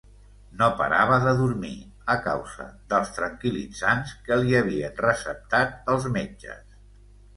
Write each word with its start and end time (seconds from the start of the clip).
No 0.59 0.67
parava 0.77 1.17
de 1.25 1.33
dormir, 1.41 1.73
a 2.15 2.15
causa 2.23 2.67
dels 2.93 3.11
tranquil·litzants 3.19 4.15
que 4.29 4.39
li 4.43 4.57
havien 4.61 4.99
receptat 5.07 5.93
els 5.95 6.09
metges. 6.17 6.65